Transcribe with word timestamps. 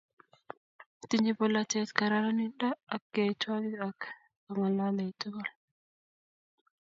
Tinye 1.07 1.31
bolotet 1.37 1.89
kararanindo 1.97 2.69
ak 2.95 3.03
yaitwakik 3.19 3.79
ak 3.89 4.01
angalale 4.49 5.05
tugul 5.19 5.49